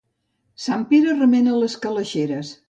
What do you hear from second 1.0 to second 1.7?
remena